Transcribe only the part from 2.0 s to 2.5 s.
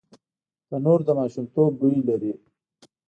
لري